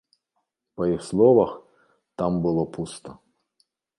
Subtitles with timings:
[0.79, 1.51] Па іх словах,
[2.21, 3.09] там было пуста.